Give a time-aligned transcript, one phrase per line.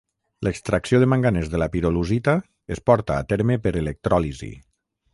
[0.45, 2.35] L'extracció de manganès de la pirolusita
[2.77, 4.55] es porta a terme per electròlisi.